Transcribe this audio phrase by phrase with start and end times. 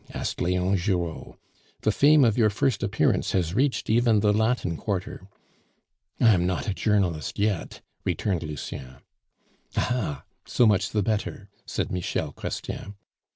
[0.15, 1.35] asked Leon Giraud.
[1.81, 5.27] "The fame of your first appearance has reached even the Latin Quarter."
[6.19, 8.95] "I am not a journalist yet," returned Lucien.
[9.77, 10.23] "Aha!
[10.47, 12.95] So much the better," said Michel Chrestien.